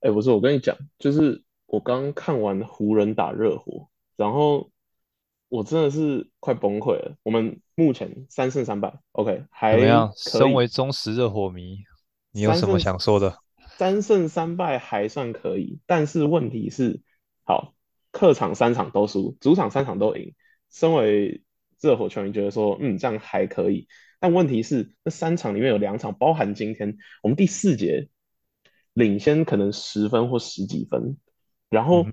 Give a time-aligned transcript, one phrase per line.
[0.00, 4.70] 哎，不是，我跟你讲，就是我刚看完湖人打热火，然后
[5.48, 7.16] 我真的是快崩溃了。
[7.22, 10.12] 我们目前三胜三败，OK，还怎么样？
[10.16, 10.66] 身为。
[10.66, 11.78] 忠实热火迷，
[12.32, 13.38] 你有什么胜想说的？
[13.76, 17.02] 三胜三败还算可以，但是问题是，
[17.44, 17.74] 好，
[18.10, 20.34] 客场三场都输，主场三场都赢。
[20.70, 21.42] 身为
[21.80, 23.88] 热火球迷，觉得说，嗯，这样还可以。
[24.18, 28.08] 但问题是，那三场里面有两场，包含今天我们第四节
[29.00, 31.16] 领先可能十分或十几分，
[31.70, 32.06] 然后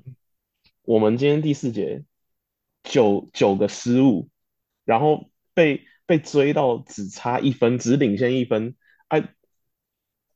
[0.83, 2.03] 我们今天第四节
[2.81, 4.29] 九九个失误，
[4.85, 8.75] 然后被被追到只差一分，只领先一分。
[9.09, 9.33] 哎，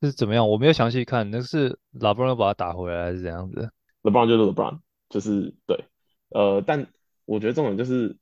[0.02, 0.50] 是怎么样？
[0.50, 3.72] 我没有详细看，那是拉布朗又把他打回来，还是怎样子
[4.04, 5.86] ？LeBron 就是 LeBron，就是对，
[6.30, 6.88] 呃，但
[7.26, 8.18] 我觉得这种就是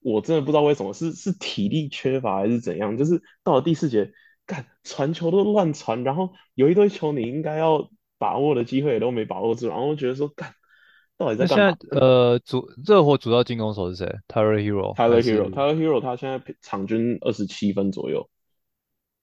[0.00, 4.12] 我真的不知道为什么是是体力缺乏还是怎样，就是到了第四节，
[4.48, 10.52] 干传球都乱传，然后有一堆球你应该要把握的机会也都没把握住，然后我觉得说干
[11.18, 18.30] 到底在干嘛在呃，主热火主要进攻手是谁？Tyler Hero 还？Tyler 是 Hero，Tyler Hero 他现在场均二十七分左右，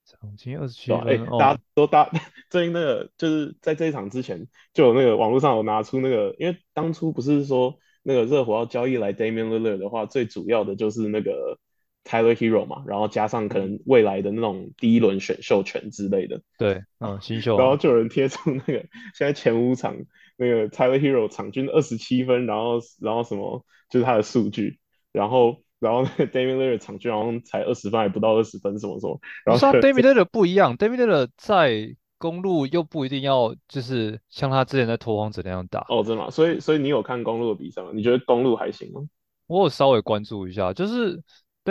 [0.06, 1.26] 场均二十七分？
[1.26, 2.10] 哦，大家都大
[2.52, 11.58] 最近那个就是在这一场之前就有那个网络上有拿出那个，因为当初不是说那个热火要交易来 Damian Lillard 的话，最主要的就是那个
[12.06, 18.74] Tyler Hero 嘛，然后加上可嗯，能未来的那种第一轮选秀权之类的，对，嗯，新秀然后，就有人贴出那个
[19.16, 19.98] 现在前五场
[20.38, 24.80] 那个 Tyler Hero 场均二十七分，然后然后什么就是他的数据，
[25.12, 35.86] 然后然后那个 Damian Lillard 场均好像才二十分，还不到二十分什么什么，然后就，Damian l l l a r 不一样，Damian l l l a r 在公路又不一定要就是像他之前在拓荒者那样打。
[35.90, 36.30] 哦，真的吗？
[36.30, 37.90] 所以所以你有看公路的比赛吗？
[37.94, 39.02] 你觉得公路还行吗？
[39.48, 41.22] 我有稍微关注一下，就是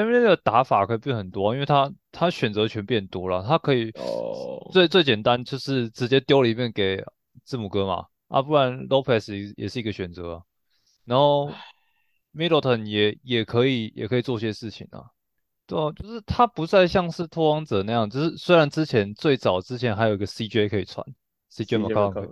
[0.03, 7.03] L a r 打法可以变很多啊因为他他选择权变多了，他可以哦，最最简单就是直接丢了一遍给
[7.45, 10.42] 字母哥嘛，啊，不然 Lopez 也也是一个选择啊。
[11.05, 11.50] 然后
[12.34, 15.05] Middleton 也也可以也可以做些事情啊。
[15.66, 21.06] 对啊，就是他不再像是拓荒者那样，就是虽然之前最早之前还有一个 CJ 可以传
[21.53, 22.28] ，CJ McCollum 可以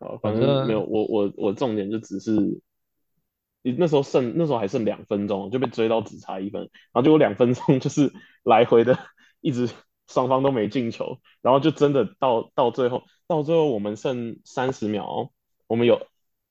[0.00, 2.32] 好，反反正没有我我我重点就只是，
[3.64, 8.98] 你那时候剩那时候还剩两分钟，就被追到只差一分，然后结果两分钟 就是来回的
[9.40, 9.70] 一直
[10.06, 15.30] 双方都没进球，然后就真的到到最后到最后我们剩三十秒哦
[15.66, 16.06] 我们有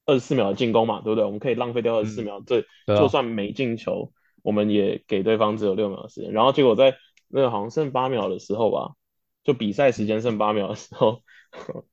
[0.08, 1.24] 二十四秒的进攻嘛，对不对？
[1.24, 6.98] 我们可以浪费掉二十四嗯，秒，这对啊，就算没进球，我们也给对方只有六秒的时间，然后结果在
[7.28, 8.96] 那个好像剩八秒的时候吧，
[9.44, 11.22] 就比赛时嗯，间剩八秒的时候。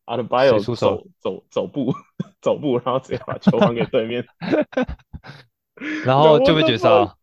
[0.04, 0.96] 阿德巴约谁出手？
[0.96, 1.94] 走走走步
[2.40, 4.24] 走步，然后直接把球还给对面。
[6.04, 7.16] 然后就被绝杀。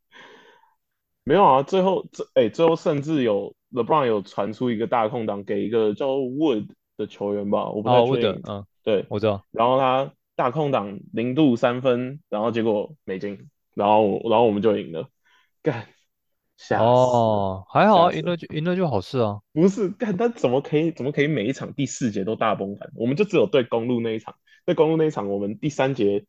[1.24, 8.42] 没有啊，最后这哎、最后甚至有 LeBron 有传出一个大空档给一个叫 Wood 的球员吧，我不太确定。
[8.48, 9.44] 嗯，对，我知道。
[9.52, 15.10] 然后他大空档零度三分，然后结果没进，然后然后我们就赢了，
[15.62, 15.88] 干，
[16.58, 18.32] 吓死，哦，还好啊，赢死了。
[18.32, 19.40] 了就赢了就好事啊。
[19.54, 22.90] 不是，但他怎么可以怎么可以每一场第四节都大崩盘？
[22.96, 24.36] 我们就只有对公路那一场，
[24.66, 26.26] 对公路那一场，我们第三节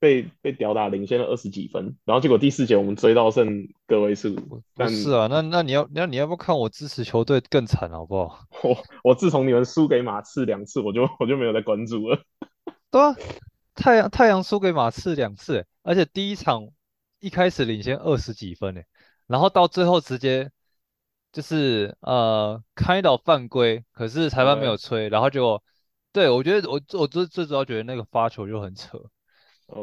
[0.00, 8.40] 被被吊打领先了二十几分，然后结果第四节我们追到剩个位数，不不但是啊，那那你要那你要不要看我支持球队更惨好不好？
[8.64, 12.18] 我我自从你们输给马刺两次，我就我就没有再关注了。
[12.90, 13.14] 对啊，
[13.74, 16.66] 太阳太阳输给马刺两次欸，而且第一场
[17.20, 18.86] 一开始领先二十几分诶，
[19.30, 20.50] 然后到最后直接
[21.30, 25.62] 就是呃 kind of 犯规，可是裁判没有呃吹，然后就
[26.12, 28.98] 对我觉得我我最最主要觉得那个发球就很扯，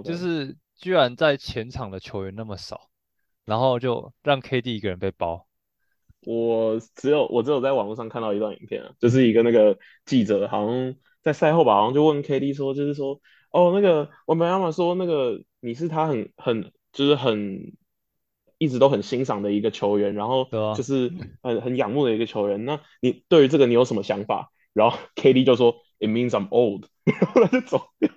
[0.03, 2.89] 就是居然在前场的球员那么少，
[3.45, 5.47] 然后就让 KD 一个人被包。
[6.25, 10.93] 我只有我只有在网络上看到一段影片啊，就是一个那个记者好像
[11.23, 13.21] 在赛后吧，好像就问 KD 说，就是说，
[13.51, 17.71] 哦，那个我们要么说那个你是他很很就是很
[18.57, 24.51] 一直都很欣赏的一个球员，然后就是很很仰慕的一个球员，那你对于这个你有什么想法？
[24.73, 28.09] 然后 KD 就说，It means I'm old， 然后他就走掉。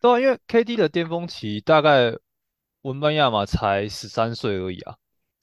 [0.00, 2.16] 对啊，因为 KD 的巅峰期大概
[2.82, 4.96] 文班亚马才十三岁而已啊，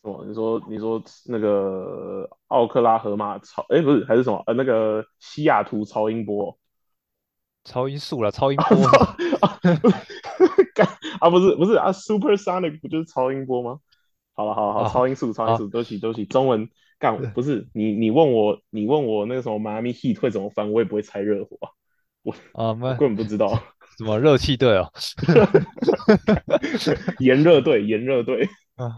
[0.04, 0.26] 什么？
[0.26, 4.44] 你说你说那个奥克拉荷马超，哎，不是还是什么？
[4.48, 6.56] 呃，那个西雅图超音波哦。
[7.64, 8.78] 超音速了，超音 波，
[9.42, 9.60] 啊，
[11.20, 13.80] 啊，不是不是啊，Supersonic 不就是超音波吗？
[14.40, 21.70] 好了，好了，好，啊超音速，超音啊，速，对不起，对不起，中文干对不是你，你问我，你问我那个什么 Miami Heat 会怎么翻，我也不会猜热火啊，
[22.24, 23.50] 我啊，根本不知道，
[23.98, 24.90] 什么热气队啊
[27.20, 28.96] 炎热队，炎热队，啊，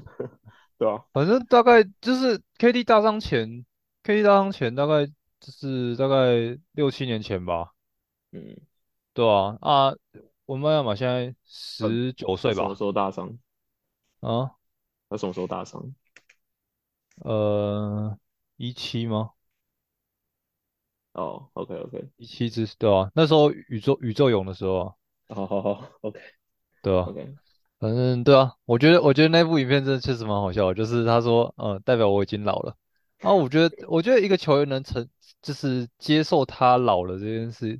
[0.78, 1.04] 对啊？
[1.12, 3.66] 反正大概就是 KD 大伤前
[4.02, 7.72] ，KD 大伤前大概就是大概六七年前吧，
[8.32, 8.56] 嗯，
[9.12, 9.94] 对啊，啊，
[10.46, 12.56] 文班亚马现在十九岁吧？
[12.56, 13.38] 他什么时候大伤？
[14.20, 14.50] 啊，
[15.10, 15.94] 他什么时候大伤？
[17.16, 18.18] 呃，
[18.56, 19.32] 一七吗？
[21.12, 24.78] 哦，OK OK，一七之，对啊，那时候宇宙宇宙勇的时候
[25.26, 26.20] 啊，好好好，OK
[26.80, 27.36] 对啊，OK，
[27.80, 32.76] 反正对啊，我觉得我觉得那部影片真的确实蛮好笑的，就是他说，呃，代表我已经老了。
[33.18, 35.06] 然后我觉得，我觉得一个球员能成，
[35.42, 37.78] 就是接受他老了这件事，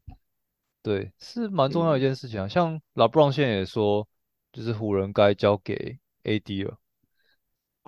[0.82, 2.02] 对，是蛮重要的一嗯。
[2.02, 2.48] 件事情啊。
[2.48, 4.06] 像老布朗现在也说，
[4.52, 6.78] 就是湖人该交给 AD 了。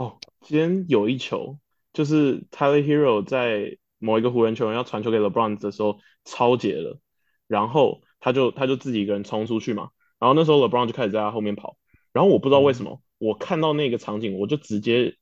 [0.03, 1.61] 哦，今天有一球，
[1.93, 6.99] 就是 Tyler Hero 在某一个湖人球员要传球给 LeBron 的时候超解了，
[7.47, 11.77] 然后他就他就自己一个人冲出去嘛，然后那时候 LeBron 就开始在他后面跑，
[12.13, 15.15] 然后我不知道为什嗯，么，我看到那个场景，我就直接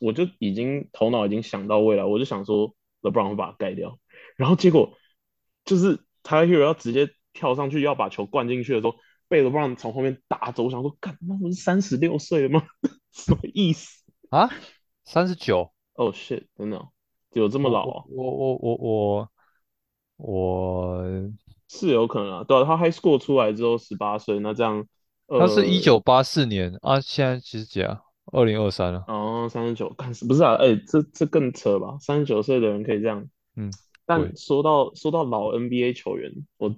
[0.00, 3.98] 我就已经头脑已经想到未来，我就想说 LeBron 会把他盖掉，
[4.36, 4.96] 然后结果
[5.64, 8.94] 就是 Tyler Hero 要直接跳上去要把球灌进去的时候，
[9.26, 12.64] 被 LeBron 从后面打走，我想说，干，那不是三十六岁了吗？
[13.10, 13.97] 什么意思？
[14.30, 14.50] 啊，
[15.04, 16.90] 三十九，哦、shit，真的哦
[17.32, 18.04] 有这么老哦？
[18.10, 19.28] 我我我我
[20.16, 21.04] 我我，
[21.68, 24.86] 是有可能啊，对啊，他 high school 出来之后十八岁，那这样，
[25.28, 28.00] 他是一呃，九八四年啊，现在几十几啊？
[28.32, 29.04] 二零二三了。
[29.08, 30.54] 哦，三十九，看不是啊？
[30.56, 31.96] 哎、这这更扯吧？
[32.00, 33.26] 三十九岁的人可以这样。
[33.56, 36.68] 嗯，对，但说到说到老 NBA 球员，我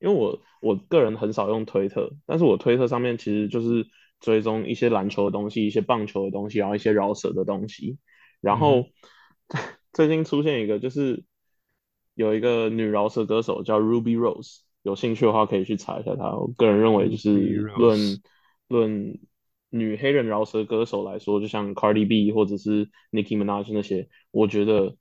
[0.00, 3.86] 因为我我个人很少用推特，但是我推特上面其实就是
[4.22, 7.98] 追踪一些篮球的东西、一些棒球的东西，然后一些饶舌的东西。
[8.40, 8.86] 然后
[9.92, 11.24] 最近出现一个，就是
[12.14, 16.34] 有一个女饶舌歌手叫 Ruby Rose，有兴趣的话可以去查一下她。
[16.36, 17.98] 我个人认为，就是论
[18.68, 19.18] 论
[19.70, 24.96] 女黑人饶舌歌手来说，就像 Cardi B 或者是 Nicki Minaj 那些，我觉得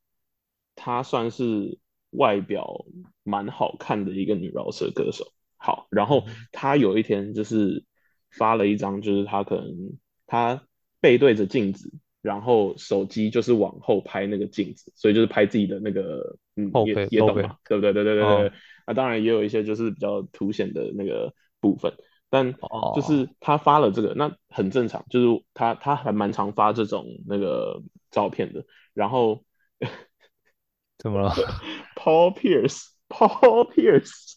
[0.76, 1.78] 她算是
[2.10, 2.86] 外表
[3.24, 5.32] 蛮好看的一个女饶舌歌手。
[5.58, 7.84] 好，然后她有一天就是
[8.32, 9.98] 发了一张，就是他可能
[10.28, 10.64] 他
[11.00, 11.92] 背对着镜子，
[12.22, 17.94] 然后手机就是往后拍那个镜子，所以就是拍自己的那个，嗯，也也懂嘛，对不对？
[17.94, 18.52] 对对对对。
[18.86, 21.94] 啊，当然也有一些就是比较凸显的那个部分，
[22.32, 28.66] 但就哦，是他发了这个，那很正常，就是他他还蛮常发这种那个照片的。
[28.94, 29.44] 然后
[30.98, 31.32] 怎么了？
[31.96, 34.34] Paul Pierce Paul Pierce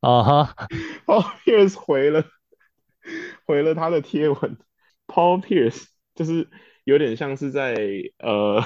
[0.00, 0.54] 啊哈
[1.06, 2.24] ，Paul Pierce 回了
[3.44, 4.58] 回了他的贴文
[5.06, 6.48] ，Paul Pierce 就是
[6.84, 7.74] 有点像是在
[8.18, 8.62] 呃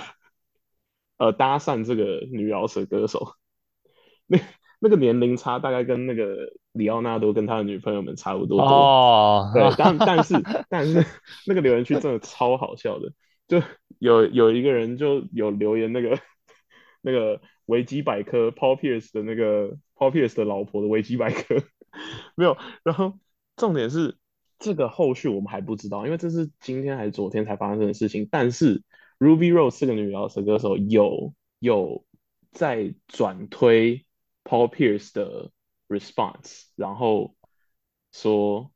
[1.18, 3.34] 呃搭讪这个女饶舌歌手，
[4.26, 4.38] 那
[4.80, 8.66] 那个年龄差大概跟那个里奥纳多跟他的女朋友们差不多多。
[8.66, 10.34] 哦，对，但但是
[10.68, 11.04] 但是
[11.46, 13.12] 那个留言区真的超好笑的，
[13.46, 13.62] 就
[13.98, 16.18] 有有一个人就有留言那个
[17.00, 21.62] 那个维基百科 Paul Pierce 的那个 Paul Pierce 的老婆的维基百科。
[22.34, 23.18] 没有，然后
[23.54, 24.16] 重点是
[24.62, 28.84] 这个后续我们还不知道，因为这是今天还是昨天才发生的事情，但是
[29.18, 32.04] Ruby Rose 这个女饶舌歌手有有
[32.52, 34.06] 在转推
[34.44, 35.50] Paul Pierce 的
[35.88, 37.34] response，然后
[38.12, 38.70] 说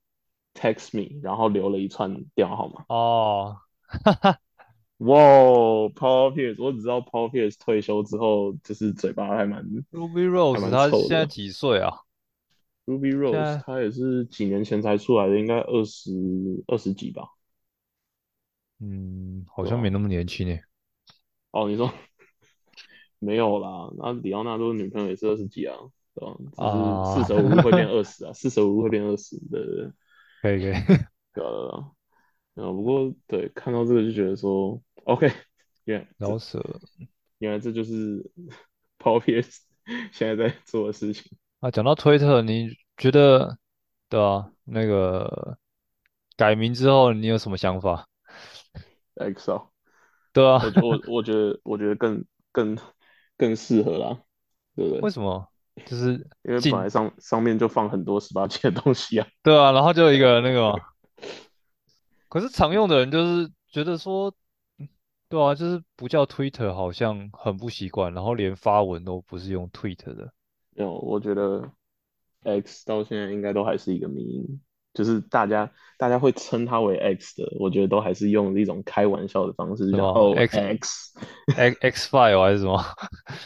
[0.55, 2.85] text me，然后留了一串电话号码。
[2.89, 4.39] 哦，哈哈
[4.99, 9.63] 哇，Paul Pierce，我只知道 Paul Pierce 退休之后就是嘴巴还蛮
[9.93, 10.91] Ruby Rose 蛮他。
[10.91, 11.93] 现在几岁啊
[12.87, 16.11] ？Ruby Rose 在他也是几年前才出来的，应该二十
[16.69, 17.29] 二十几吧，
[18.81, 19.65] 嗯，好？
[19.67, 20.63] 像没那么年轻诶。
[21.51, 21.93] 哦，你说
[23.19, 25.77] 没有啦，那里奥纳多女朋友也是二十几啊，
[26.15, 26.37] 对吧？
[26.53, 29.93] 只是四啊，舍五入会变二十啊，四舍五入会变二十， 对对对，
[30.43, 30.73] 可以可以，
[31.35, 31.45] 对
[32.65, 35.31] 啊不过对，看到这个就觉得说，OK，
[35.85, 36.63] 原来这饶舌
[37.39, 38.31] 原来这就是
[38.99, 39.59] Paul Pierce
[40.13, 41.37] 现在在做的事情。
[41.67, 43.59] 啊，讲到推特，你觉得
[44.09, 44.49] 对啊？
[44.63, 45.59] 那个
[46.37, 48.07] 改名之后，你有什么想法
[49.17, 49.67] ？XO，
[50.33, 52.79] 对啊，我我我觉得我觉得更更
[53.37, 54.21] 更适合啦，
[54.77, 55.01] 对不对？
[55.01, 55.49] 为什么？
[55.85, 56.13] 就是
[56.45, 59.27] 因为本来，上上面就放很多十八禁的东西啊。
[59.43, 60.73] 对啊，然后就有一个那个，
[62.31, 64.33] 可是常用的人就是觉得说，
[64.79, 64.89] 嗯
[65.29, 70.33] 对啊，就是不叫 Twitter 好像很不习惯，然后连发文都不是用 Twitter 的，
[70.77, 71.71] 没有，我觉得
[72.45, 74.61] X 到现在应该都还是一个迷因，
[74.93, 81.19] 就是大家大家会称它为 X 的，我觉得都还是用一种开玩笑的方式，就什么讲哦 X X。
[81.57, 82.81] X X File 还是什么？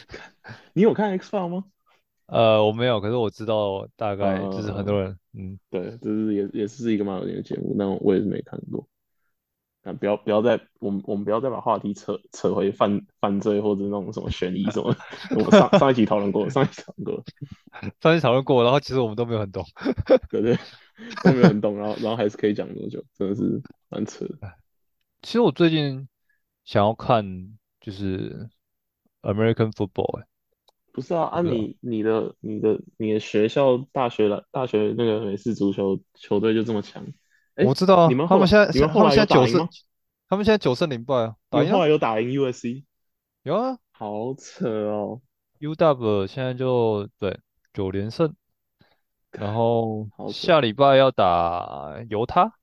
[0.73, 1.63] 你有看 X File 吗？
[2.27, 8.87] 呃，我没有，可是我知道大概就是很呃，多人，嗯，对，就是也也是一个蛮有名的节目，但我也是没看过。
[9.83, 14.95] 啊，不要不要再我们我们不要再把话题扯扯回犯犯罪或者那种什么悬疑什么。
[15.35, 17.23] 我们上上一期讨论过，上一期讨论过，
[17.99, 19.65] 上一期讨论过，然后其实我们都没有很懂。
[20.29, 20.55] 对对，
[21.23, 24.37] 都没有很懂，然后然后还是可以讲多久，真的是蛮扯的。
[25.23, 26.07] 其实我最近
[26.63, 28.49] 想要看就是
[29.23, 30.25] American football，哎、
[30.91, 37.03] 不是啊，啊对啊你你的你的你的学校大学的大学那个美式足球球队就这么强？
[37.55, 39.69] 哎，我知道啊，你们他们现在你们后他们来有打赢吗现在九胜？，
[40.29, 42.83] 他们现在九胜零败啊，打赢啊，后来有打赢 USC？
[43.43, 45.21] 有啊好扯哦
[45.59, 47.39] ，，UW 现在就对
[47.73, 48.33] 九连胜，
[49.31, 52.53] 然后下礼拜要打犹他，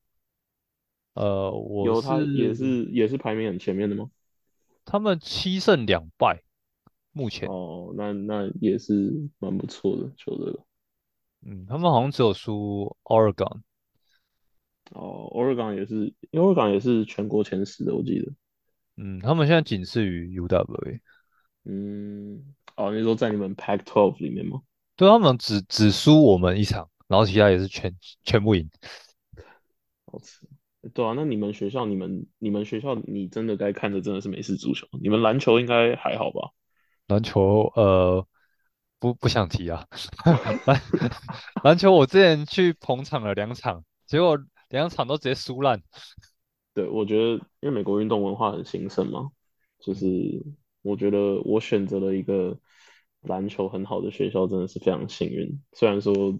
[1.14, 4.10] 呃，我是他也是是也是排名很前面的吗？
[4.84, 6.42] 他们七胜两败，
[7.12, 10.64] 目前，哦，那那也是蛮不错的球队了。
[11.46, 13.60] 嗯，他们好像只有输 Oregon，
[14.92, 18.32] 哦，Oregon 也是，因为 Oregon 也是全国前十的，我记得。
[18.96, 21.00] 嗯，他们现在仅次于 UWA
[21.64, 24.62] 嗯，哦，你说在你们 Pac-12 里面吗？
[24.96, 28.68] 对，他们只只输我们一场，然后其他也是全全部赢。
[30.06, 30.46] 好吃。
[30.94, 34.86] 对啊，那你们学校，你们你们学校，你真的该看的真的是美式足球。
[35.02, 36.50] 你们篮球应该还好吧？
[37.08, 38.26] 篮球，呃，
[38.98, 39.86] 不不想提啊。
[40.66, 40.80] 篮
[41.62, 45.82] 篮球，我之前去捧场了两场，结果两场都直接输烂。
[46.74, 49.30] 对，我觉得因为美国运动文化很兴盛嘛，
[49.80, 50.06] 就是
[50.82, 52.56] 我觉得我选择了一个
[53.22, 55.60] 篮球很好的学校，真的是非常幸运。
[55.72, 56.38] 虽然说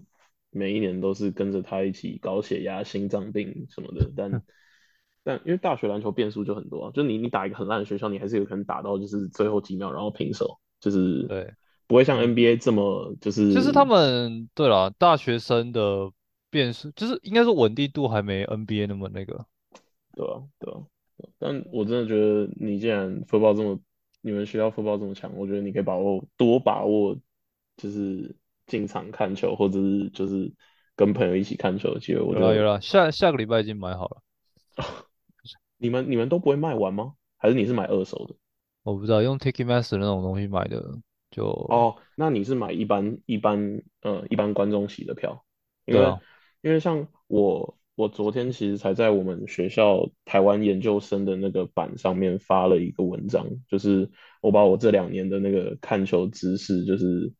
[0.49, 4.43] 每一年都是跟着他一起高血压、心脏病什么的，但
[5.23, 11.53] 但因为大学篮球变数就很多啊，就你你打一个很烂的学校，你还是有可能打到就是最后几秒然后平手，就是对，
[11.85, 16.09] 不会像 NBA 这么就是就是他们，对了，大学生的
[16.49, 19.45] 变数，就是应该说稳定度还没 NBA 那么那个。
[20.15, 20.81] 对啊，对啊，
[21.37, 23.79] 但我真的觉得你既然 football 这么，
[24.21, 27.17] 你们学校 football 这么强，我觉得你可以把握多把握，
[27.77, 28.35] 就是
[28.67, 30.51] 进场看球，或者是就是
[30.95, 32.21] 跟朋友一起看球的机会。
[32.21, 34.21] 我觉得有了下下个礼拜已经买好了，
[35.77, 37.13] 你们你们都不会卖完吗？
[37.37, 38.35] 还是你是买二手的？
[38.83, 40.97] 我不知道用 Ticketmaster 那种东西买的，
[41.31, 45.45] 就哦，那你是买一般一般呃一般观众席的票，
[45.85, 46.01] 因为、
[46.61, 54.09] 因为像我我昨天其实才在我们学校台湾研究生的那个版上面发了一个文章，就是
[54.41, 57.33] 我把我这两年的那个看球知识就是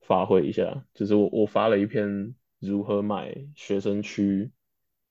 [0.00, 4.50] 发挥一下，就是我我发了一篇如何买学生区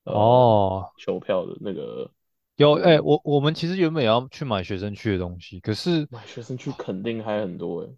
[0.03, 2.11] 呃哦，球票的那个
[2.57, 7.95] 有哎、我我们其实原本也要去买学生区的东西，可是买学生区肯定还很多诶。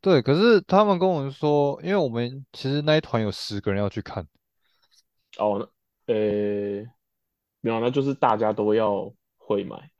[0.00, 4.26] 对，可是他们跟我们说，因为我们其实那一团有十个人要去看，
[5.38, 5.68] 哦，
[6.06, 6.86] 那呃，
[7.60, 9.90] 没有，那就是大家都要会买。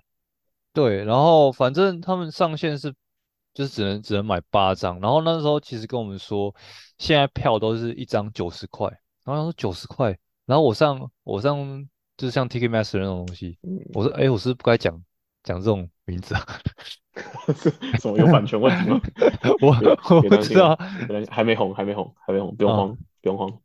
[0.73, 2.95] 对，然后反正他们上限是
[3.53, 6.55] 就是只能只能买八张，然后那时候其实跟我们说，
[6.99, 8.89] 现在票都是一张九十块，
[9.25, 15.03] 然后他说九十块，然后我上我上就是像 Ticketmaster 那种东西，嗯，我说哎，我是不该讲
[15.43, 16.47] 讲这种名字啊？
[18.01, 19.01] 什么有版权问题吗？
[19.61, 20.79] 我别我不知道，
[21.29, 23.61] 还没红，还没红，还没红，不用啊慌，不用慌。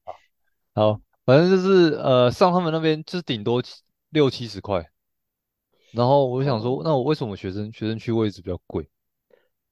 [0.74, 4.90] 好，反正就是呃上他们那边就是顶多七六七十块，
[5.92, 6.82] 然后我就想说，哦。
[6.84, 8.88] 那我为什么学生学生区位置比较贵？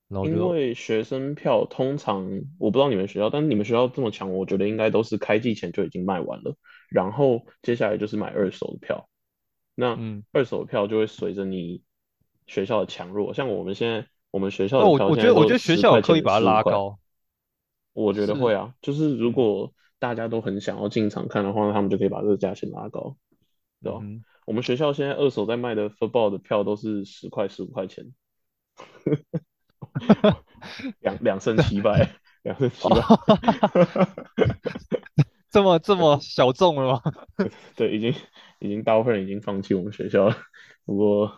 [0.07, 2.23] 然后因就为学生票通常
[2.57, 6.55] 我不知道你们学校，但是你们学校这么强，我觉得应该都是开季前就已经卖完了，
[6.89, 9.09] 然后接下来就是买二手的票。
[9.75, 11.83] 那嗯，二手的票就会随着你
[12.47, 16.99] 学校的强弱，像我们现在我们学校那的票我我觉得我现在都10觉得学校有块钱意把它15块拉高，
[17.93, 19.33] 我觉得是会啊，就是如嗯。
[19.33, 23.15] 果大家都很想要进场看的话，他们就可以把这个价钱拉高，
[23.81, 23.99] 对吧？
[24.01, 28.13] 嗯我们学校现在二手在卖的 football 的票都是十块、十五块钱，
[30.99, 32.09] 两两胜七败，
[32.41, 32.95] 两胜七败。
[35.49, 37.01] 这么这么小众了吗？
[37.77, 38.13] 对，已经
[38.59, 40.35] 已经大部分人已经放弃我们学校了，
[40.83, 41.31] 不过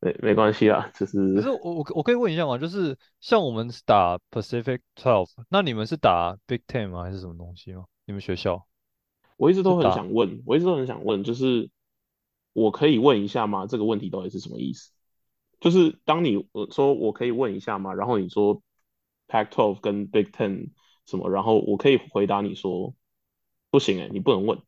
[0.00, 2.58] 没没关系啦，就可是是我我我可以问一下吗？
[2.58, 7.04] 就是像我们是打 Pacific Twelve，那你们是打 Big Ten 吗？
[7.04, 7.84] 还是什么东西吗？
[8.08, 8.66] 你们学校？
[9.36, 11.68] 我一直都很想问，我一直都很想问，就是
[12.54, 13.66] 我可以问一下吗？
[13.66, 14.90] 这个问题到底是什么意思？
[15.60, 17.92] 就是当你我说我可以问一下吗？
[17.92, 18.62] 然后你说
[19.28, 20.70] Pac-12 跟 Big Ten
[21.04, 22.94] 什么，然后我可以回答你说
[23.70, 24.58] 不行哎、你不能问，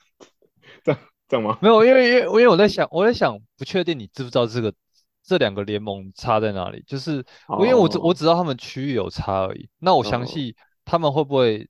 [0.84, 1.58] 这样这样吗？
[1.62, 4.74] 没有，因为因为因为我在想，我在想，不确定你知不知道这个
[5.22, 6.84] 这两个联盟差在哪里？
[6.86, 11.68] 就是我因为我只我哦只知道他们区域有差而已，那我详哦细他们会不会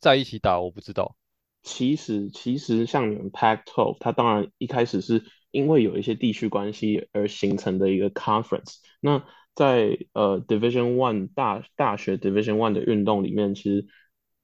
[0.00, 1.16] 在一起打，我不知道。
[1.62, 8.76] 其实其实像你们 Pac-12，它当然一开始是因为有一些地区关系而形成的一个 conference。
[9.00, 9.22] 那
[9.54, 13.86] 在呃 Division One 大大学 Division One 的运动里面，其实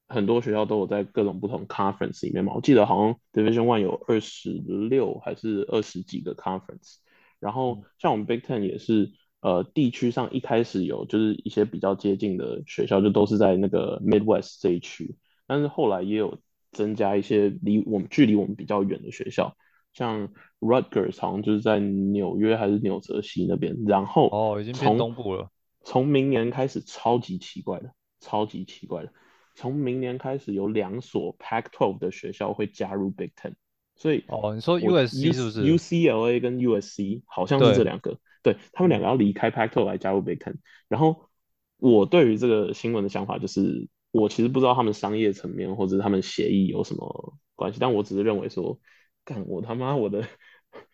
[0.08, 2.52] 很多学校都有在各种不同 conference 里面嘛。
[2.54, 6.96] 我记得好像 Division One 有二十六还是二十几个 conference。
[7.40, 15.16] 然后像我们 Big Ten 也是，呃，地区上一开始有就是一些比较接近的学校，就都是在那个 Midwest 这一区。
[15.47, 16.38] 但是后来也有
[16.73, 19.57] 增加一些离我们距离我们比较远的学校，
[19.93, 20.29] 像
[20.61, 23.76] Rutgers 好像就是在纽约还是纽泽西那边。
[23.87, 25.50] 然后哦，已经变东部了。
[25.85, 29.12] 从明年开始，超级奇怪的，超级奇怪的。
[29.55, 33.55] 从明年开始，有两所 Pac-12 的学校会加入 Big Ten。
[33.95, 40.57] 所以哦，你说 USC 是不是？UCLA 跟 USC 好像是这两个，对他们两个要离开 Pac-12 来加入 Big Ten。
[40.88, 41.31] 然后
[41.79, 48.78] 我对于这个新闻的想法就是，我其实不知道他们商业层面或者他们协议有什么关系，但我只是认为说，
[49.25, 50.26] 干我他妈我的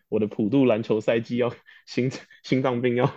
[0.09, 1.53] 我的普渡篮球赛季要
[1.85, 2.11] 心
[2.43, 3.09] 心脏病要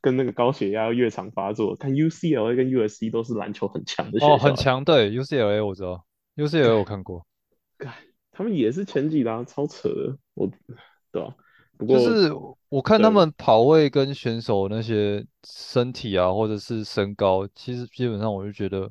[0.00, 1.74] 跟那个高血压要越常发作。
[1.76, 6.04] 看 UCLA 跟 USC 都是篮球很强的学校，哦，很强，对 UCLA 我知道
[6.36, 7.26] ，UCLA 我看过。
[8.30, 10.48] 他们也是前几拉超扯的，我
[11.10, 11.34] 对吧？
[11.76, 12.32] 不过就是
[12.68, 18.90] 我看他们跑位跟选手那些身体啊，或者是身高，其实基本上我就觉得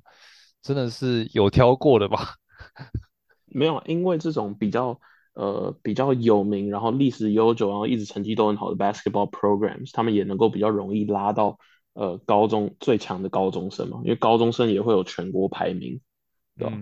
[0.67, 2.36] 真的是有挑过的吧。
[3.47, 5.00] 没有，因为这种比较
[5.33, 11.57] 呃比较有名，然后历史悠久，然后一直成绩都很好的 basketball programs，他们也能够比较容易拉到
[11.93, 16.01] 呃高中最强的高中生嘛，因为高中生也会有全国排名，
[16.57, 16.77] 对吧？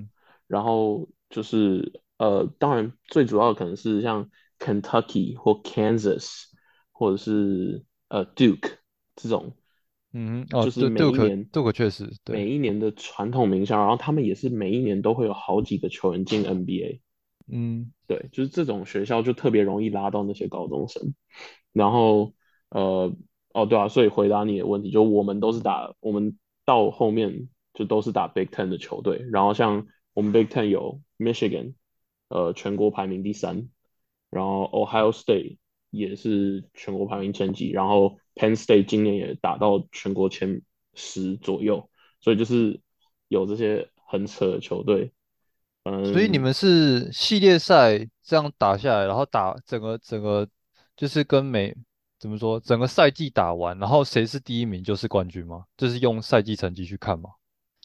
[0.48, 2.02] 然后就是。
[2.18, 6.44] 呃，当然，最主要的可能是像 Kentucky 或 Kansas，
[6.94, 8.76] 或者是呃 Duke
[9.18, 9.52] 这种，
[10.18, 17.02] 嗯，哦就是每一年，Duke 确实，每一年的传统名校，然后他们也是每一年都会有好几个球员进 NBA，
[17.52, 21.14] 嗯，对，就是这种学校就特别容易拉到那些高中生，
[21.74, 22.34] 然后
[22.70, 23.14] 呃，
[23.54, 31.74] 哦对啊，所以回答你的问题，就我们都是打，我们到后面就都是打 Big Ten 的球队，然后像我们 Big Ten 有 Michigan。
[32.28, 33.70] 呃，全国排名第三，
[34.32, 35.58] 然后 Ohio State
[35.96, 40.62] 也是全国排名前几，然后 Penn State 今年也打到全国前
[40.94, 41.90] 十左右，
[42.22, 42.82] 所以就是
[43.28, 45.14] 有这些很扯的球队。
[45.84, 50.48] 嗯，所以你们是系列赛这样打下来，然后打整个整个
[50.96, 51.76] 就是跟美
[52.20, 55.66] 怎么说，整个赛季打完，然后谁是第一名就是冠军吗？
[55.78, 57.30] 就是用赛季成绩去看吗？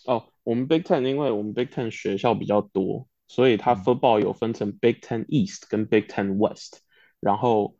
[0.06, 3.06] 哦，我们 Big Ten 因为我们 Big Ten 学校比较多。
[3.32, 6.80] 所以它 football 有分成 Big Ten East 跟 Big Ten West，
[7.20, 7.76] 然后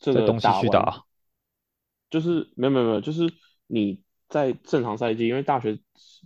[0.00, 1.04] 这个东西去打
[2.10, 3.32] 就是没有没有没有，就是
[3.66, 5.80] 你在正常赛季，因为大学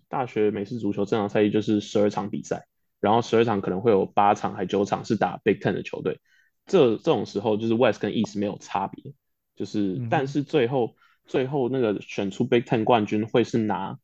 [0.09, 2.67] 大学美式足球正常赛季就是十二场比赛，
[3.01, 6.21] 然后十二场可能会有八场还九场是打 Big Ten 的球队，
[6.67, 9.15] 这这种时候就是 West 跟 East 没有差别，
[9.57, 13.99] 就是但是最后最后那个选出 Big Ten 冠军会是拿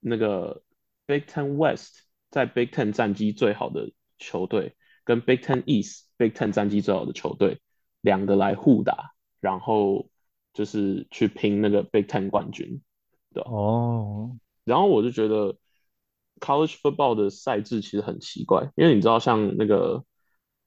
[0.00, 0.62] 那个
[1.06, 2.06] Big Ten West。
[2.30, 7.60] 在 Big Ten 战绩最好的球队跟 Big Ten East Big Ten 战绩最好的球队
[8.00, 10.08] 两个来互打，然后
[10.52, 12.80] 就是去拼那个 Big Ten 冠军，
[13.32, 14.36] 对哦。
[14.64, 15.56] 然后我就觉得
[16.40, 20.04] College Football 的赛制其实很奇怪，因为你知道像那个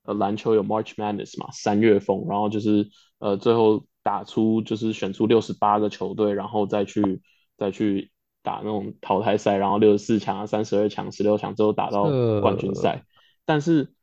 [0.04, 7.22] 呃篮球有 March Madness 嘛，三月风，然后就是呃最后打出就是选出六十八个球队，然后再去
[7.58, 8.12] 再去。
[8.46, 12.10] 打那种淘汰赛，然后六十四强、三十二强、十六强，最后打到
[12.42, 13.06] 冠军赛。
[13.46, 13.94] 但是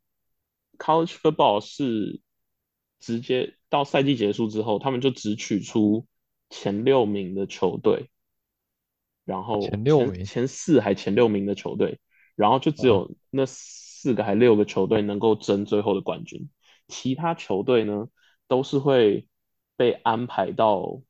[0.78, 2.22] College Football 是
[3.00, 6.06] 直接到赛季结束之后，他们就只取出
[6.50, 8.10] 前六名的球队，
[9.24, 11.98] 然后前六名、前四还前六名的球队，
[12.36, 16.48] 然后就只有那四个还六个球队能够争最后的冠军，
[16.86, 18.08] 其他球队呢
[18.46, 19.26] 都是会
[19.76, 21.02] 被安排到。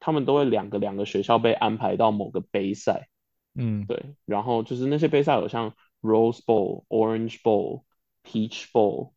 [0.00, 3.08] 他们都会两个两个学校被安排到某个杯赛，
[3.56, 7.82] 嗯，对，然后就是那些杯赛有像 Rose Bowl、Orange Bowl、
[8.22, 9.10] Peach Bowl，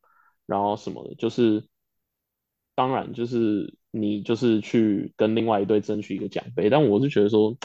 [0.51, 1.65] 然后什么的，就是
[2.75, 7.57] 当然就是你就是去跟另外一队争取一个奖杯，但我是觉得说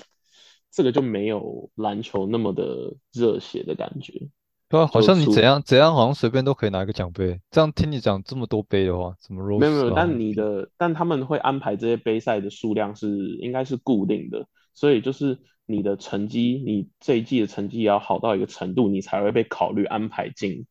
[0.71, 4.29] 这个就没有篮球那么的热血的感觉。
[4.69, 7.41] 对啊，好像你怎样怎样，好像随便都可以拿一个奖杯。
[7.51, 9.59] 这样听你讲这么多杯的话，怎么 rose？
[9.59, 13.09] 没有没有，但你的但他们会安排这些杯赛的数量是
[13.41, 20.67] 应该是固定的，所以就是你的成绩，你这一季的成绩也要好到一个程度，你才会被考虑安排进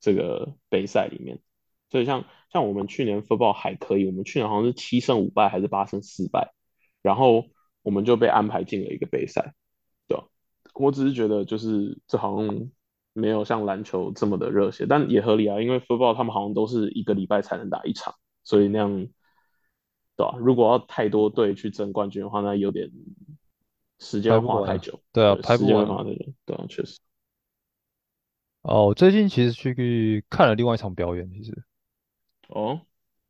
[0.00, 1.38] 这个杯赛里面。
[1.90, 6.52] 所以像像我们去年 football 还可以，我们去年好像是七胜五败还是八胜四败，
[7.02, 7.44] 然后
[7.82, 9.54] 我们就被安排进了一个杯赛。
[10.08, 10.18] 对，
[10.74, 12.70] 我只是觉得就是这好像。
[13.18, 19.06] 没有像篮球这么的热血，但也合理啊，因为 football 他们好像都是一个礼拜才能打一场，所以那样，
[20.16, 22.90] 对吧、如果要太多队去争冠军的话，那有点
[23.98, 24.42] 时间。
[24.42, 25.96] 花太久，对啊，对，时间会排不完啊。
[25.96, 27.00] 花太久，对啊，确实。
[28.60, 31.64] 哦，我最近其实去看了另外一场表演，其实
[32.48, 32.80] 哦，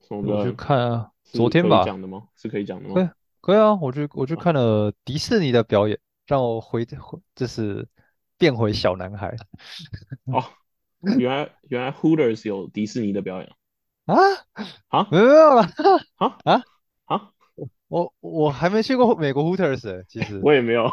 [0.06, 0.52] 什么我去？
[0.52, 2.24] 看啊，昨天吧，讲的吗？
[2.36, 2.94] 是可以讲的吗？
[2.94, 3.08] 可以
[3.40, 7.86] 可以啊，我去我去啊，看了迪士尼的表演，让我回回就是
[8.38, 9.34] 变回小男孩
[10.26, 10.42] 哦，
[11.18, 13.50] 原来原来 Hooters 有迪士尼的表演
[14.06, 14.16] 啊，
[14.88, 15.62] 啊没有了
[16.16, 16.62] 啊啊，
[17.06, 17.30] 啊！
[17.88, 20.90] 我我还没去过美国 Hooters 欸，其实 我也没有，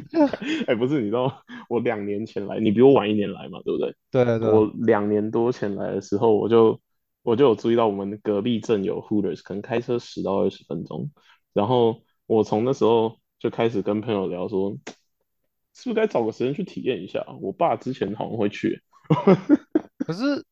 [0.68, 3.94] 哎，不是，你知道我两年前来，你比我晚一年来嘛，对不对？
[4.10, 6.78] 对对对啊，我两年多前来的时候，我就
[7.24, 11.10] 我就有注意到我们隔壁镇有 Hooters，可能开车十到二十分钟。
[11.54, 14.76] 然后我从那时候就开始跟朋友聊说，
[15.72, 17.24] 是不是该找个时间去体验一下？
[17.40, 18.82] 我爸之前好像会去，
[20.06, 20.44] 可是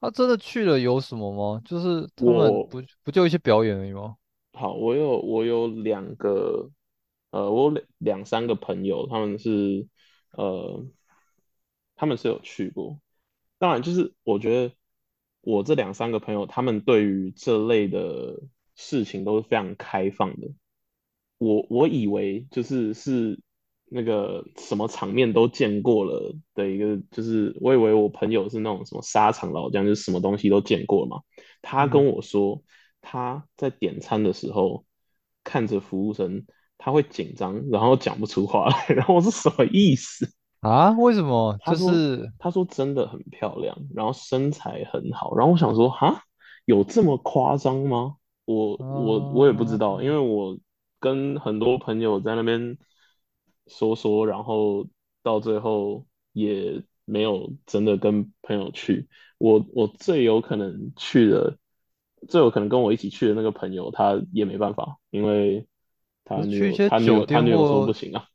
[0.00, 1.60] 他真的去了有什么吗？
[1.64, 4.16] 就是他们我不不就一些表演而已吗？
[4.52, 6.70] 好，我有我有两个，
[7.32, 9.86] 呃，我有两两三个朋友，他们是
[10.32, 10.86] 呃，
[11.96, 12.98] 他们是有去过。
[13.58, 14.74] 当然，就是我觉得
[15.44, 18.40] 我这两三个朋友，他们对于这类的
[18.74, 20.48] 事情都是非常开放的。
[21.38, 23.38] 我我以为就是是
[23.86, 31.20] 那个什么场面都见过了的一个，就是我以为我朋友是那种什么沙场老将，就是什么东西都见过了嘛。
[31.60, 32.62] 他跟嗯我说
[33.00, 34.86] 他在点餐的时候
[35.42, 36.46] 看着服务生，
[36.78, 40.26] 他会紧张，然后讲不出话来， 然后我是什么意思？
[40.64, 41.56] 啊，为什么？
[41.60, 46.22] 他说就是他说真的很漂亮，然后身材很好，然后我想说哈，
[46.64, 48.16] 有这么夸张吗？
[48.46, 50.58] 我我我也不知道，因为啊，我
[51.00, 52.78] 跟很多朋友在那边
[53.66, 54.86] 说说，然后
[55.22, 59.06] 到最后也没有真的跟朋友去。
[59.36, 61.58] 我我最有可能去的，
[62.26, 65.66] 最有可能跟我一起去的那个朋友，他也没办法，因为
[66.24, 68.26] 他女去一些友他女酒友他女友说不行啊。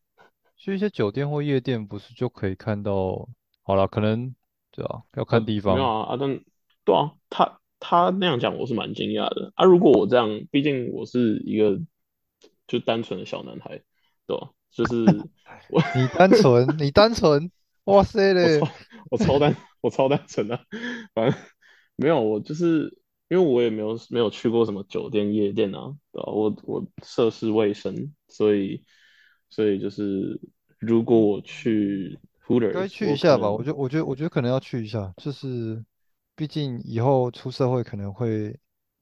[0.60, 3.28] 去一些酒店或夜店，不是就可以看到？
[3.64, 4.36] 好了，可能
[4.72, 5.76] 对啊，要看呃，地方。
[5.76, 6.40] 没有啊，啊，但
[6.84, 9.64] 对啊，他他那样讲，我是蛮惊讶的啊。
[9.64, 11.80] 如果我这样，毕竟我是一个
[12.68, 13.82] 就单纯的小男孩，
[14.28, 14.50] 对吧？
[14.70, 15.06] 就是
[15.72, 17.50] 我你单纯，你单纯，
[17.86, 18.60] 哇塞嘞！
[19.10, 20.60] 我超单我超单纯的，
[21.14, 21.40] 反正
[21.96, 26.32] 没有，我就是因为我也没有没有去过什么酒店夜店啊，对吧？
[26.32, 28.84] 我我涉世未深，所以
[29.50, 30.40] 所以就是
[30.78, 32.18] 如果我去
[32.74, 35.84] 该去一下吧，我能觉得，我觉得，我觉得可能要去一下，就是
[36.36, 38.58] 毕竟以后出社会可能会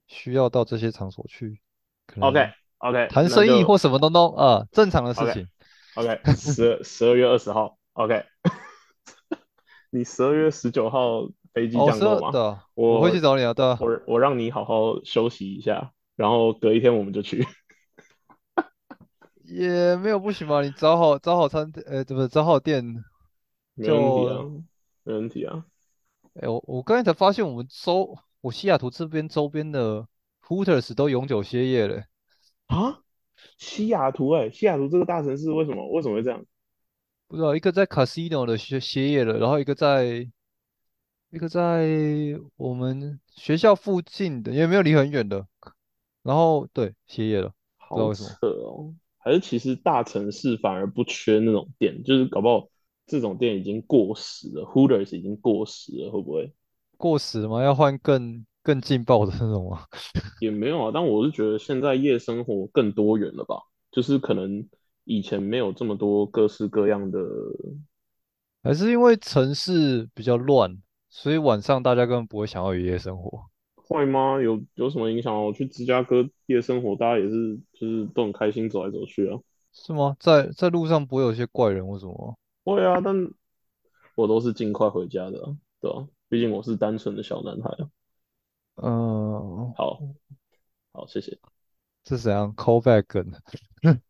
[0.08, 1.60] 需要到这些场所去，
[2.06, 5.32] 可 OK OK，谈生意或什么东东啊，正常的事。
[5.34, 5.48] 情。
[5.96, 8.24] OK， 十十二月二十号，OK，
[9.90, 12.62] 你十二月十九号飞机哦，降落吗？
[12.76, 17.46] 我会去找你啊，对啊，我我让你好好休息一下，然后隔一天我们就去。
[19.48, 20.62] 也没有不行吧？
[20.62, 22.28] 你找好找好餐，呃，对不对？
[22.28, 22.84] 找好店
[23.74, 24.64] 没问题啊，就，
[25.04, 25.66] 没问题啊。
[26.36, 30.08] 哎，我我刚才才发现，我们周我西雅图这边周边的
[30.48, 32.04] Hooters 都永久歇业了，
[32.68, 33.02] 啊，
[33.58, 36.46] 西雅图哎、西雅图这个大城市为什么为什么会这样？
[37.28, 40.30] 不知道一个在 Casino 的歇歇业了，然后一个在
[41.30, 41.90] 一个在
[42.56, 45.46] 我们学校附近的，也没有离很远的，
[46.24, 48.94] 然后对歇业了，好扯哦，
[49.28, 52.70] 还是其实大城市反而不缺那种店，就是搞不好
[53.06, 56.54] 这种店已经过时了，Hooters 已经过时了，会不会？
[56.96, 57.62] 过时吗？
[57.62, 59.84] 要换更更劲爆的那种吗？
[60.40, 63.58] 也没有啊，但我是觉得现在夜生活更多元了吧，
[63.92, 64.66] 就是可能
[65.04, 67.20] 以前没有这么多各式各样的，
[68.64, 73.44] 还是因为城市比较乱，所以晚上大家根本不会想要有夜生活？
[73.88, 74.42] 会吗？
[74.42, 75.40] 有有什么影响啊？
[75.40, 79.40] 我去芝加哥夜生活，大家也是就是都很开心走来走去啊。
[79.72, 80.18] 是吗？
[80.20, 82.36] 在在路上不会有一些怪人或什么吗？
[82.66, 83.16] 会啊，但
[84.16, 87.88] 我都是尽快回家的啊，对吧、毕竟我是单纯的小男孩啊。
[88.76, 90.00] 嗯、好，
[90.92, 91.38] 好，谢谢。
[92.04, 93.32] 这是怎样 callback 梗？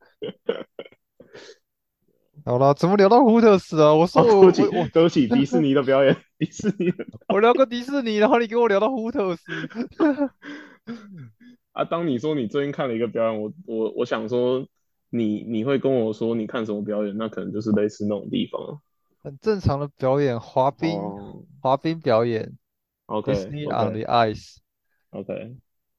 [2.45, 3.93] 好了，怎么聊到胡特斯啊？
[3.93, 9.51] 我说哦，对我不起，我我对不起，迪士尼的表演，迪士尼的 我聊个迪士尼，然后你给我聊到胡特斯，
[11.73, 11.83] 啊。
[11.85, 14.65] 当你说你最近看了一个表演，我我我想说
[15.09, 18.77] 你你会跟我说你看什么表演，那可能就是类似那种地方啊。
[19.23, 22.55] 很正常的表演，滑冰哦滑冰表演
[23.07, 25.55] ，OK，Disney on the Ice，OK，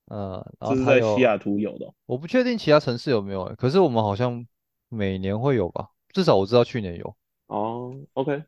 [0.06, 4.46] 呃，然这是在西雅图有的哦我不确定其他城市有没有欸，可是我们好像
[4.88, 7.16] 每年会有吧，至少我知道去年有。
[7.48, 7.94] 哦。
[8.14, 8.44] OK，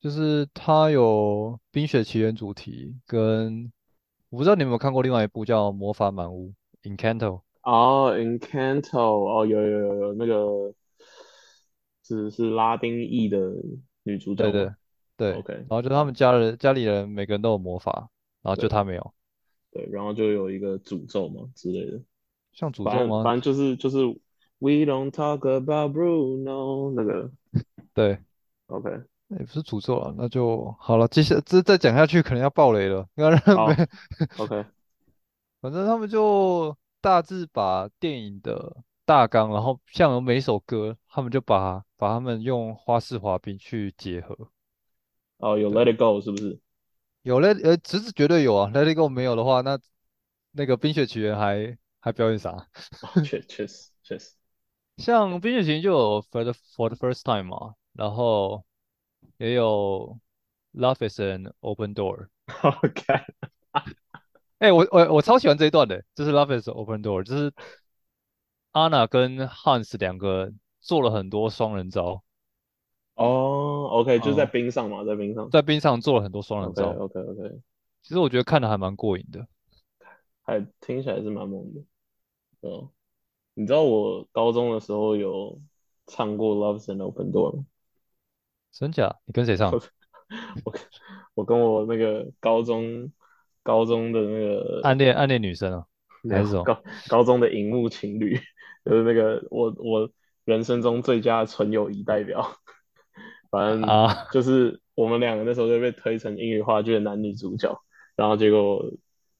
[0.00, 3.72] 就是它有《冰雪奇缘》主题跟
[4.28, 6.52] 我不知道你有没有看过另外一部叫《魔法满屋》
[6.88, 7.40] （Encanto）。
[7.62, 10.72] 哦，Encanto，哦，有有有有那个
[12.04, 13.38] 是是拉丁裔的
[14.04, 14.72] 女主角对对
[15.16, 18.10] 对，？OK，然后就他们，家人家里人每个人都有魔法，
[18.42, 19.14] 然后就对他没有，
[19.72, 22.00] 对，然后就有一个诅咒嘛之类的，
[22.52, 22.90] 像诅咒吗？
[22.92, 23.98] 反正反正就是就是
[24.58, 27.32] We don't talk about Bruno 那个
[27.92, 28.18] 对
[28.68, 28.90] ，，OK，
[29.28, 31.08] 也不是诅咒啊，那就好了。
[31.08, 33.08] 接下这再讲下去可能要爆雷了
[34.38, 34.66] ，，，OK，
[35.60, 44.36] 反正他们就大致把电影的大纲，然后像有每一首歌，他们就把把他们用花式滑冰去结合。
[45.38, 46.58] 哦，有，Let It Go 是不是？
[47.22, 49.78] 有 Let，呃，侄子绝对有啊，Let It Go 没有的话，那
[50.52, 52.50] 那个冰雪奇缘还还表演啥？
[52.50, 54.32] 哦，确确实确实
[54.98, 58.64] 像《冰雪奇缘》就有 For the For the First Time 嘛，然后
[59.38, 60.18] 也有
[60.72, 62.28] Love is an Open Door。
[62.62, 63.02] ，OK，
[64.58, 67.52] 哎、我我我超喜欢这一段的，就是 Love is an Open Door，就是
[68.72, 72.22] Anna 跟 Hans 两个做了很多双人招，
[73.14, 76.90] 哦，OK，就是在嗯，冰上嘛，在冰上在冰上做了很多双人招。
[76.90, 77.60] ，OK，OK，OK，
[78.02, 79.46] 其实我觉得看的还蛮过瘾的。
[80.42, 82.90] 还听起来是蛮猛的，哦，
[83.54, 85.60] 你知道我高中的时候有
[86.06, 87.64] 唱过《Love's an Open Door》吗？
[88.78, 89.16] 真假？
[89.24, 89.72] 你跟谁唱？
[89.72, 90.82] 我跟
[91.34, 93.10] 我跟我那个高中
[93.62, 95.86] 高中的那个暗恋暗恋女生啊，
[96.28, 96.62] 还是什么？
[96.62, 98.38] 高高中的荧幕情侣，
[98.84, 100.10] 就是那个我我
[100.44, 102.54] 人生中最佳纯友谊代表。
[103.50, 107.80] 反正啊，就是我们两个那时候就被推成英语话剧的男女主角，
[108.14, 108.84] 然后结果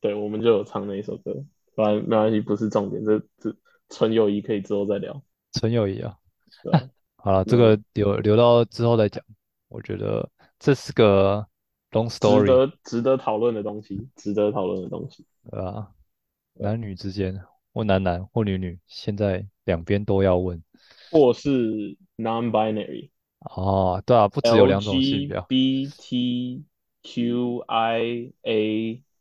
[0.01, 1.44] 对我们就有唱那一首歌，
[1.75, 3.55] 反正没关系，不是重点，这这
[3.90, 5.22] 纯友谊可以之后再聊，
[5.53, 6.16] 纯友谊啊。
[6.62, 6.88] 对吧？
[7.27, 9.21] 好了，这那个留留到之后再讲。
[9.67, 11.45] 我觉得这是个
[11.91, 15.73] long story，值得值得讨论的东西，值得讨论的东西，对吧？
[16.55, 17.37] 对吧男女之间，
[17.73, 20.62] 或男男或女女，现在两边都要问。
[21.11, 23.11] 或是 non-binary。
[23.41, 26.62] 哦，对啊，不只有两种性别啊，LGBTQIA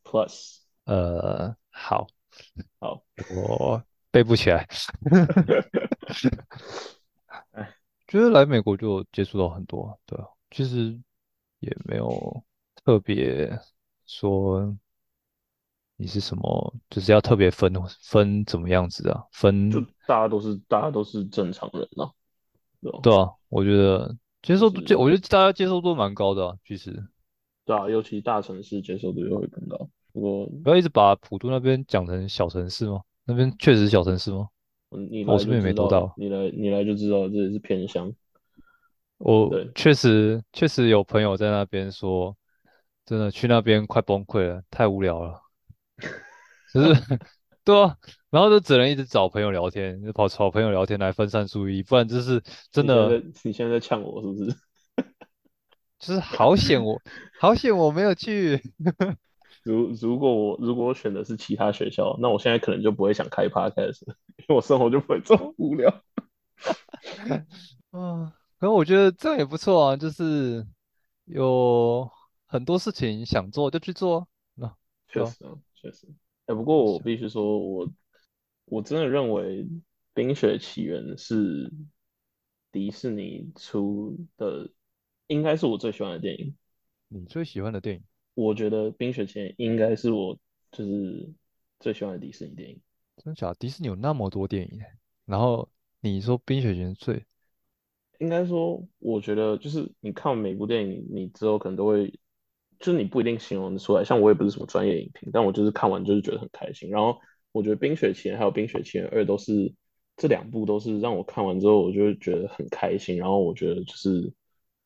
[0.04, 2.06] plus，呃，好，
[2.80, 3.02] 好，
[3.36, 4.68] 我背不起来。
[8.16, 10.98] 哎，觉得来美国就接触到很多，对啊，其实
[11.60, 12.44] 也没有
[12.86, 13.60] 特别
[14.06, 14.74] 说
[15.98, 22.08] 你是什么，就是要特别分分怎么样子啊，分就，大家都是大家都是正常人啊，
[23.04, 27.06] 对啊，我觉得接受度，接，就我觉得大家接受度蛮高的啊，其实
[27.66, 29.90] 对啊，尤其大城市接受度又会更高。
[30.14, 33.02] 不过不要一直把普渡那边讲成小城市吗？
[33.26, 34.48] 那边确实是小城市吗？
[35.28, 36.14] 我是不是没读到？
[36.18, 38.14] 你来你来就知道了，这里是偏乡。
[39.18, 42.36] 我对，确实确实有朋友在那边说，
[43.06, 45.42] 真的去那边快崩溃了，太无聊了。
[46.74, 46.88] 就是
[47.64, 47.98] 对啊，
[48.30, 54.58] 然后就只能一直找朋友聊天，就跑找朋友聊天来分散注意力，不然就是真的你现在在呛我是不是？
[55.98, 57.02] 就是好险我
[57.40, 58.62] 好险我没有去。
[59.66, 64.04] 如如果我如果我选的是其他学校，那我现在可能就不会想开 podcast，
[64.38, 66.04] 因为我生活就不会这么无聊。
[67.92, 70.66] 嗯，可我觉得这样也不错啊，就是
[71.26, 72.08] 有
[72.46, 74.76] 很多事情想做就去做啊，那
[75.08, 76.08] 确实啊，确实。
[76.46, 77.90] 哎，不过我必须说，我
[78.66, 79.64] 我真的认为
[80.14, 81.74] 《冰雪奇缘》是
[82.72, 84.70] 迪士尼出的，
[85.26, 86.56] 应该是我最喜欢的电影。
[87.08, 88.04] 你最喜欢的电影，
[88.36, 90.38] 我觉得《冰雪奇缘》应该是我
[90.72, 91.34] 就是
[91.80, 92.80] 最喜欢的迪士尼电影。
[93.18, 93.56] 真假的？
[93.56, 94.86] 迪士尼有那么多电影欸，
[95.26, 95.68] 然后
[96.02, 97.26] 你说《冰雪奇缘》最，
[98.20, 102.10] 应该说，我觉得就是你看完每部电影，你之后可能都会，
[102.80, 104.04] 就是你不一定形容得出来。
[104.04, 106.90] 像我也不是什么专业影评，但我就是看完就是觉得很开心。
[106.90, 107.18] 然后
[107.54, 109.74] 我觉得《冰雪奇缘》还有《冰雪奇缘二》都是
[110.18, 114.34] 这两部都是让我看完之后我就会觉得很开心，然后我觉得就是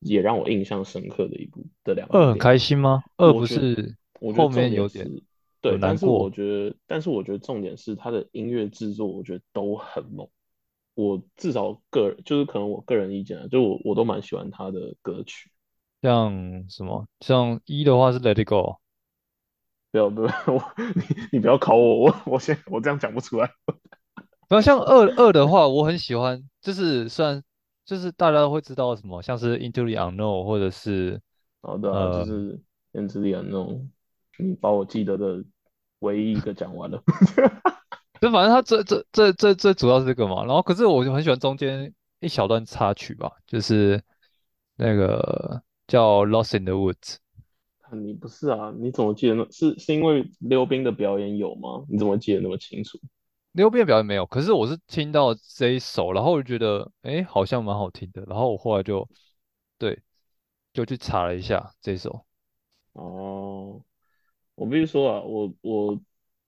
[0.00, 2.38] 也让我印象深刻的一部的两部二很。
[2.38, 3.02] 开心吗？
[3.16, 5.22] 二不是我觉后得重点是，面有点
[5.62, 10.28] 对，但是我，觉得，但是我觉得重点是它的音乐制作，我觉得都很猛。
[10.94, 15.50] 我至少个人，就是可能我个人意见啊，就我我都蛮喜欢他的歌曲。
[16.02, 18.76] 像什么，像一的话是 Let It Go，
[19.92, 20.62] 不要不要， 我
[20.94, 23.50] 你你不要考我，我我先我这样讲不出来。
[24.48, 27.42] 然后像二二的话，我很喜欢，就是虽然
[27.84, 31.20] 就是大家都会知道什么，像是 Into the Unknown 或者是
[31.62, 32.60] 好的啊，就呃，是
[32.92, 33.90] 言之里啊那种，
[34.38, 35.42] 你把我记得的
[36.00, 37.02] 唯一一个讲完了。
[38.20, 40.44] 就反正他最最最最最主要是这个嘛。
[40.44, 44.02] 然后可是我就很喜欢中间一小段插曲吧，就是
[44.76, 47.16] 那个叫 Lost in the Woods，
[47.80, 48.72] 啊你不是啊？
[48.78, 49.50] 你怎么记得那？
[49.50, 51.84] 是是因为溜冰的表演有吗？
[51.88, 52.98] 你怎么记得那么清楚？
[53.52, 59.08] 溜冰的表演没有，可是我是听到这一首，然后我就觉得，哎，好像蛮好听的，然后我后来就，
[59.78, 60.02] 对，
[60.72, 62.24] 就去查了一下这一首。
[62.92, 63.82] 哦，
[64.54, 66.00] 我必须说啊，我我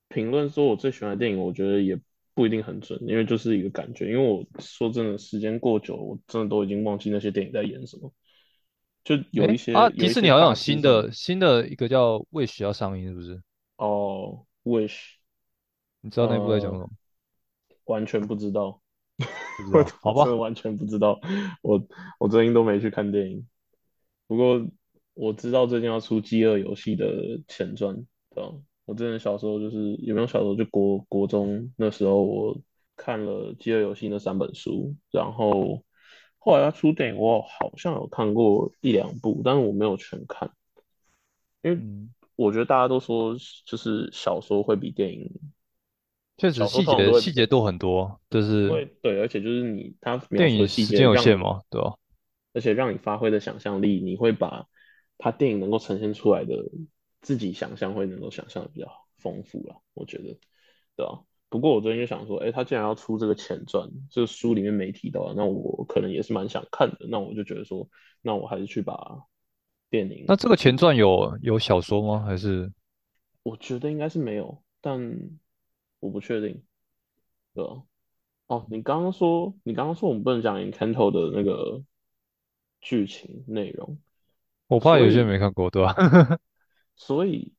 [0.09, 1.99] 评论说我最喜欢的电影，我觉得也
[2.35, 4.11] 不一定很准，因为就是一个感觉。
[4.11, 8.13] 因为我说真的，时间过久，我真的都已经忘记那些电影在演什么。
[9.05, 13.43] 就有一些，啊，迪士尼好像有新，的新的一个叫《Wish》要上映，是不是？
[13.77, 15.15] 哦，Wish，
[16.03, 16.91] 你知道那部在讲什呃，么？
[17.87, 18.81] 完全不知道，
[19.17, 19.25] 不
[19.65, 20.25] 知道， 好吧。
[20.25, 21.19] 真的完全不知道，
[21.63, 21.83] 我
[22.19, 23.47] 我最近都没去看电影。
[24.27, 24.67] 不过
[25.15, 27.95] 我知道最近要出《饥饿游戏》的前传，
[28.35, 28.53] 对吧？
[28.85, 32.61] 我之前小时候就是有没有小时候就国国中那时候我
[32.97, 35.85] 看了《饥饿游戏》那三本书，然后
[36.39, 40.51] 后来他出电影，我好像有看过一两部，但是我没有全看，
[41.63, 45.31] 因为嗯，我觉得大家都说就是小说会比电影，
[46.43, 48.69] 确实细节细节多很多，就是
[49.01, 51.95] 对，而且就是你他描电影时间有限嘛，对吧？
[52.53, 54.67] 而且让你发挥的想象力，你会把
[55.19, 56.57] 它电影能够呈现出来的
[57.21, 60.37] 自己想象会能够想象的比较丰富了，我觉得，
[60.97, 61.23] 对吧？
[61.49, 67.89] 不过我最近就想说，哎，他既然要出这个前传，这个书里面没提到，那我可能也是蛮想看的，那我就觉得说，
[68.21, 69.23] 那我还是去把
[69.91, 72.25] 电影，那这个前传有有小说吗？
[72.27, 72.73] 还是
[73.45, 74.99] 我觉得应该是没有，但
[76.03, 76.65] 我不确定，
[77.55, 77.83] 对吧？
[78.49, 81.85] 哦，你刚刚说，你刚刚说我们不能讲 Encanto 的那个
[82.81, 84.01] 剧情内容，
[84.67, 85.95] 我怕有些人以没看过，对吧？
[86.97, 87.53] 所以，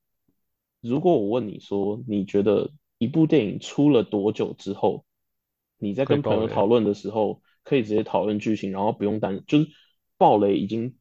[0.81, 5.05] 如果我问你说，你觉得一部电影出了多久之后，
[5.77, 6.47] 你在可以跟朋爆雷。
[6.47, 9.67] 友讨论的时候，可以直接讨论剧情，然后不用担，就是
[10.17, 10.97] 爆雷已经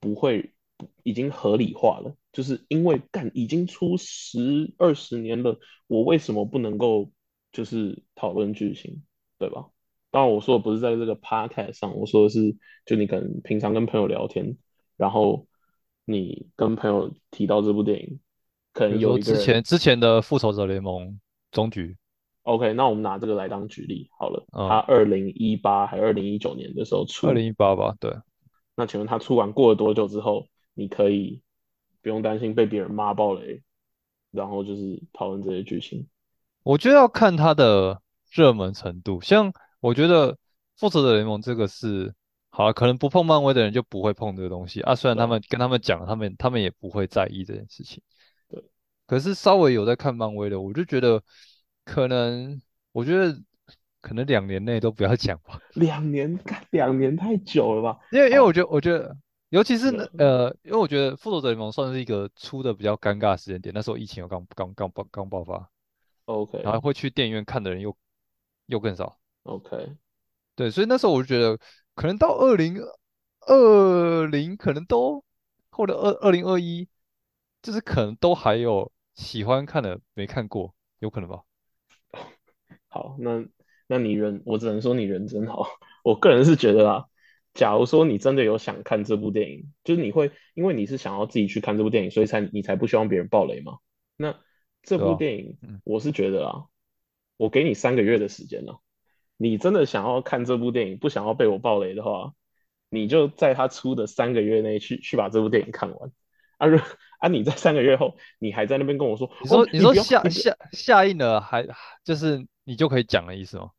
[0.00, 0.53] 不会，
[1.02, 7.10] 已经合理化了，就是因为干已经出十二十年了，我为什么不能够
[7.52, 9.02] 就是讨论剧情，
[9.38, 9.66] 对吧？
[10.10, 12.56] 当然，我说的不是在这个 podcast 上，我说的是，
[12.86, 14.56] 就你可能平常跟朋友聊天。
[14.96, 15.48] 然后
[16.04, 18.20] 你跟朋友提到这部电影，
[18.72, 21.18] 可能有一个之前之前的复仇者联盟
[21.50, 21.96] 终局
[22.44, 24.46] ，，OK，那我们拿这个来当举例好了。
[24.52, 28.14] 他嗯，二零一八还二零一九年的时候出，二零一八吧，对，
[28.76, 31.40] 那请问他出完过了多久之后，你可以
[32.02, 33.62] 不用担心被别人骂爆雷，
[34.30, 36.06] 然后就是讨论这些剧情？
[36.62, 39.20] 我觉得要看它的热门程度。
[39.20, 40.36] 像我觉得
[40.76, 42.14] 复仇者联盟这个是，
[42.50, 44.94] 好啊，可能不碰漫威的人就不会碰这个东西啊。
[44.94, 48.02] 虽然他们跟他们讲，他们他们也不会在意这件事情。
[48.48, 48.62] 对，
[49.06, 51.22] 可是稍微有在看漫威的，我就觉得
[51.84, 52.60] 可能，
[52.92, 53.38] 我觉得
[54.00, 55.60] 可能两年内都不要讲吧。
[55.74, 57.98] 两年，干两年太久了吧？
[58.10, 59.16] 因为因为我好，觉得，我觉得，
[59.54, 59.86] 尤其是
[60.18, 65.70] 呃，因为我觉得《复仇者联盟》算是一个出的比较尴尬的时间点，那时候疫情又刚刚刚爆刚爆发
[66.24, 67.96] ，OK，，然后会去电影院看的人又
[68.66, 69.94] 又更少，OK，
[70.56, 71.56] 对，所以那时候我就觉得，
[71.94, 72.82] 可能到二零
[73.42, 75.24] 二零，可能都
[75.70, 76.88] 或者二二零二一，
[77.62, 81.42] 就是可能都还有喜欢看的没看过，有可能吧？
[82.90, 83.44] 好，那
[83.86, 85.64] 那你人，我只能说你人真好。
[86.02, 87.04] 我个人是觉得啊，
[87.54, 93.78] 假如说你真的有想看这部电影，就是你会因为你是想要自己去看这部电影，所以才你才不希望别人爆雷嘛。
[94.16, 94.36] 那
[94.82, 94.98] 这？
[94.98, 96.64] 部电影，嗯，我是觉得啊，
[97.36, 98.80] 我给你三个月的时间了，
[99.36, 102.32] 你真的想要看这部电影，不想要被我爆雷的话，
[102.90, 106.12] 你就在它出的三个月内去去把这部电影看完。
[106.58, 106.78] 啊，如
[107.18, 111.66] 啊，你在三个月后，你还在那边跟我说，哦，你说你你，说下你，下下映了还
[112.04, 113.70] 就是你就可以讲的意思吗？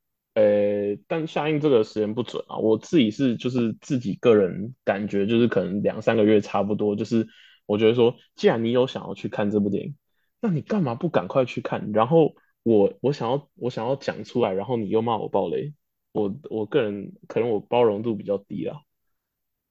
[0.95, 2.57] 呃，但下映这个时间不准啊。
[2.57, 6.95] 我自己是就是自己个人感觉，就是可能两三个月差不多。
[6.95, 7.27] 就是
[7.65, 9.95] 我觉得说，既然你有想要去看这部电影，
[10.41, 11.91] 那你干嘛不赶快去看？
[11.93, 15.73] 然后我我想要我想要讲出来，然后你又骂我暴雷，
[16.11, 18.77] 我我个人可能我包容度比较低啊。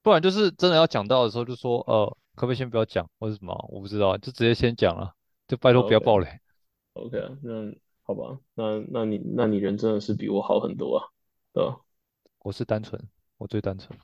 [0.03, 5.15] 不然就是真的要讲到的时候就说，呃，可不可以先不要讲或者什么啊我不知道，就直接先讲了，
[5.49, 6.29] 就拜托不要爆雷。
[6.93, 11.09] OK 啊，那好吧，那那你那你人真的是比我好很多啊，
[11.55, 11.79] 对吧？
[12.41, 13.01] 我是单纯，
[13.39, 13.97] 我最单纯，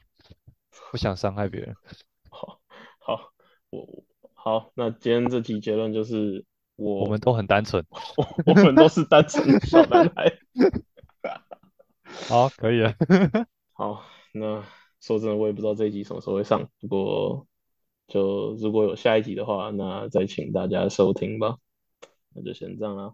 [0.93, 1.75] 不想伤害别人。
[2.31, 2.61] 好，
[3.01, 3.33] 好，
[3.71, 6.45] 我好，那今天这期结论就是
[6.77, 7.85] 我我们都很单纯。
[8.17, 10.33] 我我们都是单纯的小男孩。
[12.29, 12.95] 好，可以了。
[13.73, 14.65] 好，那
[15.01, 17.49] 说真的，我也不知道这一集什么时候会上，不过
[18.07, 21.59] 就如果有下一集的话，那再请大家收听吧。
[22.33, 23.13] 那就先这样啦，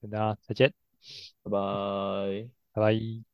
[0.00, 0.72] 跟大家再见，
[1.42, 2.48] 拜拜。
[2.72, 3.24] 拜拜。